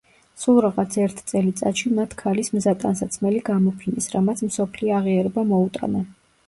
[0.43, 6.09] სულ რაღაც ერთ წელიწადში მათ ქალის მზა ტანსაცმელი გამოფინეს, რამაც მსოფლიო აღიარება მოუტანა.